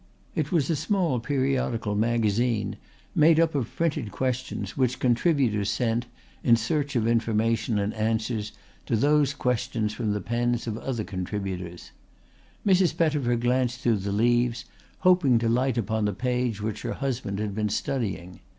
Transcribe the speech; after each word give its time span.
It 0.33 0.51
was 0.51 0.67
a 0.71 0.75
small 0.75 1.19
periodical 1.19 1.93
magazine 1.93 2.77
made 3.13 3.39
up 3.39 3.53
of 3.53 3.75
printed 3.75 4.11
questions 4.11 4.75
which 4.75 4.97
contributors 4.97 5.69
sent 5.69 6.07
in 6.43 6.55
search 6.55 6.95
of 6.95 7.05
information 7.07 7.77
and 7.77 7.93
answers 7.93 8.51
to 8.87 8.95
those 8.95 9.35
questions 9.35 9.93
from 9.93 10.13
the 10.13 10.19
pens 10.19 10.65
of 10.65 10.75
other 10.79 11.03
contributors. 11.03 11.91
Mrs. 12.65 12.97
Pettifer 12.97 13.35
glanced 13.35 13.81
through 13.81 13.97
the 13.97 14.11
leaves, 14.11 14.65
hoping 15.01 15.37
to 15.37 15.47
light 15.47 15.77
upon 15.77 16.05
the 16.05 16.13
page 16.13 16.63
which 16.63 16.81
her 16.81 16.93
husband 16.93 17.37
had 17.37 17.53
been 17.53 17.69
studying. 17.69 18.39